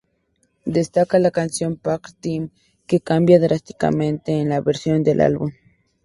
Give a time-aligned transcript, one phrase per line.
[0.65, 2.49] Destaca la canción "park theme"
[2.87, 5.51] que cambia drásticamente en la versión del álbum.